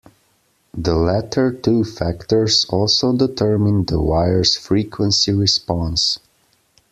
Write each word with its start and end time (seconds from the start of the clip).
The 0.75 0.95
latter 0.95 1.53
two 1.53 1.83
factors 1.83 2.65
also 2.71 3.15
determine 3.15 3.85
the 3.85 4.01
wire's 4.01 4.57
frequency 4.57 5.31
response. 5.31 6.17